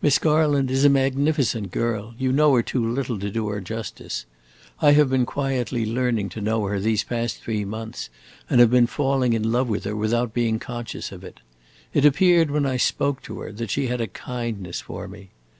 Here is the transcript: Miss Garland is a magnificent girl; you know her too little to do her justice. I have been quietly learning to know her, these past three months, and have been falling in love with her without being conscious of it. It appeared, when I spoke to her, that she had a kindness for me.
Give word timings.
Miss 0.00 0.18
Garland 0.18 0.70
is 0.70 0.86
a 0.86 0.88
magnificent 0.88 1.70
girl; 1.72 2.14
you 2.16 2.32
know 2.32 2.54
her 2.54 2.62
too 2.62 2.82
little 2.90 3.18
to 3.18 3.28
do 3.30 3.48
her 3.50 3.60
justice. 3.60 4.24
I 4.80 4.92
have 4.92 5.10
been 5.10 5.26
quietly 5.26 5.84
learning 5.84 6.30
to 6.30 6.40
know 6.40 6.64
her, 6.64 6.80
these 6.80 7.04
past 7.04 7.42
three 7.42 7.66
months, 7.66 8.08
and 8.48 8.60
have 8.60 8.70
been 8.70 8.86
falling 8.86 9.34
in 9.34 9.52
love 9.52 9.68
with 9.68 9.84
her 9.84 9.94
without 9.94 10.32
being 10.32 10.58
conscious 10.58 11.12
of 11.12 11.22
it. 11.22 11.40
It 11.92 12.06
appeared, 12.06 12.50
when 12.50 12.64
I 12.64 12.78
spoke 12.78 13.20
to 13.24 13.40
her, 13.40 13.52
that 13.52 13.68
she 13.70 13.88
had 13.88 14.00
a 14.00 14.06
kindness 14.08 14.80
for 14.80 15.06
me. 15.06 15.32